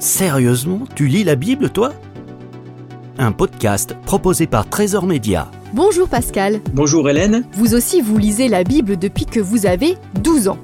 [0.00, 1.92] Sérieusement, tu lis la Bible, toi?
[3.18, 5.50] Un podcast proposé par Trésor Média.
[5.72, 6.60] Bonjour Pascal.
[6.72, 7.44] Bonjour Hélène.
[7.54, 10.58] Vous aussi, vous lisez la Bible depuis que vous avez 12 ans.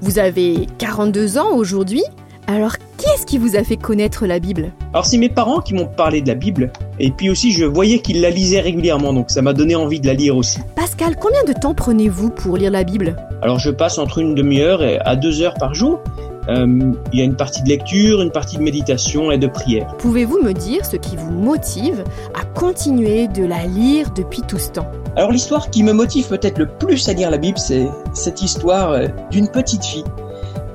[0.00, 2.02] Vous avez 42 ans aujourd'hui.
[2.46, 4.72] Alors, qui est-ce qui vous a fait connaître la Bible?
[4.94, 7.98] Alors c'est mes parents qui m'ont parlé de la Bible, et puis aussi je voyais
[7.98, 10.60] qu'ils la lisaient régulièrement, donc ça m'a donné envie de la lire aussi.
[10.74, 13.16] Pascal, combien de temps prenez-vous pour lire la Bible?
[13.42, 16.00] Alors je passe entre une demi-heure et à deux heures par jour.
[16.48, 19.94] Euh, il y a une partie de lecture, une partie de méditation et de prière.
[19.98, 24.70] Pouvez-vous me dire ce qui vous motive à continuer de la lire depuis tout ce
[24.70, 24.90] temps?
[25.16, 28.92] Alors l'histoire qui me motive peut-être le plus à lire la Bible, c'est cette histoire
[28.92, 30.04] euh, d'une petite fille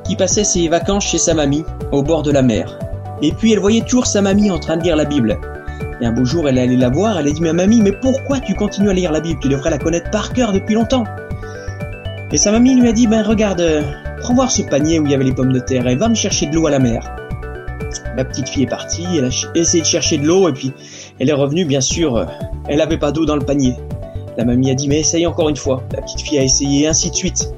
[0.03, 2.77] qui passait ses vacances chez sa mamie, au bord de la mer.
[3.21, 5.39] Et puis elle voyait toujours sa mamie en train de lire la Bible.
[6.01, 7.93] Et un beau jour, elle est allée la voir, elle a dit Ma mamie, mais
[7.93, 9.39] pourquoi tu continues à lire la Bible?
[9.41, 11.05] Tu devrais la connaître par cœur depuis longtemps.
[12.33, 13.83] Et sa mamie lui a dit Ben regarde, euh,
[14.21, 16.15] prends voir ce panier où il y avait les pommes de terre et va me
[16.15, 17.15] chercher de l'eau à la mer.
[18.17, 20.73] La petite fille est partie, elle a essayé de chercher de l'eau et puis
[21.19, 22.25] elle est revenue, bien sûr, euh,
[22.67, 23.75] elle n'avait pas d'eau dans le panier.
[24.35, 25.83] La mamie a dit Mais essaye encore une fois.
[25.93, 27.53] La petite fille a essayé, ainsi de suite.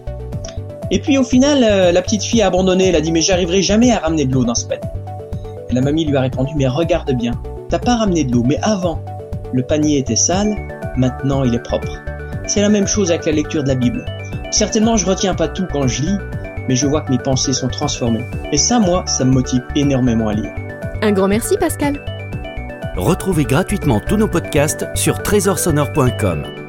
[0.92, 3.62] Et puis au final, euh, la petite fille a abandonné, elle a dit mais j'arriverai
[3.62, 4.90] jamais à ramener de l'eau dans ce panier.
[5.70, 7.32] Et la mamie lui a répondu mais regarde bien,
[7.70, 9.00] t'as pas ramené de l'eau, mais avant,
[9.54, 10.54] le panier était sale,
[10.98, 12.04] maintenant il est propre.
[12.46, 14.06] C'est la même chose avec la lecture de la Bible.
[14.56, 16.18] Certainement je retiens pas tout quand je lis,
[16.70, 18.24] mais je vois que mes pensées sont transformées.
[18.54, 20.54] Et ça, moi, ça me motive énormément à lire.
[21.02, 22.00] Un grand merci Pascal.
[22.96, 26.65] Retrouvez gratuitement tous nos podcasts sur trésorsonore.com.